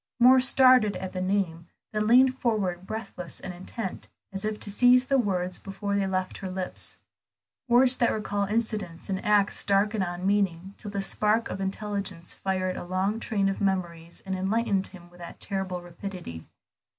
[0.19, 5.05] Moor started at the name, then leaned forward, breathless and intent, as if to seize
[5.05, 6.97] the words before they left her lips;
[7.67, 12.77] words that recalled incidents and acts dark and unmeaning till the spark of intelligence fired
[12.77, 16.47] a long train of memories and enlightened him with terrible rapidity.